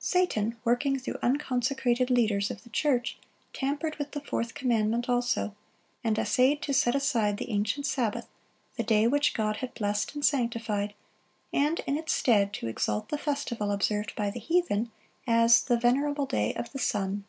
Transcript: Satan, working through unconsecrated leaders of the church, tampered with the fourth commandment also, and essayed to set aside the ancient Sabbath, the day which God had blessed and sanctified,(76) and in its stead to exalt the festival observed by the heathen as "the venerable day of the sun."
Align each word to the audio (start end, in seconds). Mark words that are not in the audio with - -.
Satan, 0.00 0.56
working 0.64 0.98
through 0.98 1.20
unconsecrated 1.22 2.10
leaders 2.10 2.50
of 2.50 2.64
the 2.64 2.70
church, 2.70 3.18
tampered 3.52 3.94
with 4.00 4.10
the 4.10 4.20
fourth 4.20 4.52
commandment 4.52 5.08
also, 5.08 5.54
and 6.02 6.18
essayed 6.18 6.60
to 6.62 6.74
set 6.74 6.96
aside 6.96 7.36
the 7.36 7.52
ancient 7.52 7.86
Sabbath, 7.86 8.26
the 8.76 8.82
day 8.82 9.06
which 9.06 9.32
God 9.32 9.58
had 9.58 9.72
blessed 9.74 10.12
and 10.16 10.24
sanctified,(76) 10.24 10.94
and 11.52 11.80
in 11.86 11.96
its 11.96 12.12
stead 12.12 12.52
to 12.54 12.66
exalt 12.66 13.10
the 13.10 13.16
festival 13.18 13.70
observed 13.70 14.12
by 14.16 14.28
the 14.28 14.40
heathen 14.40 14.90
as 15.24 15.62
"the 15.62 15.78
venerable 15.78 16.26
day 16.26 16.52
of 16.54 16.72
the 16.72 16.80
sun." 16.80 17.22